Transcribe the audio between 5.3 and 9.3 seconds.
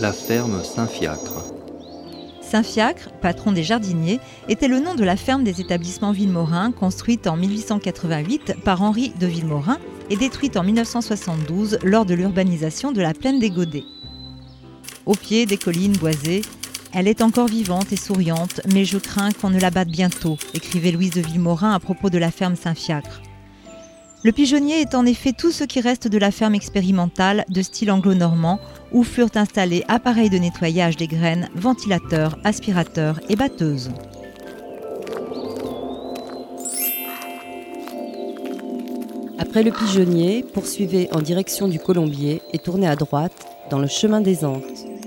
des établissements Villemaurin, construite en 1888 par Henri de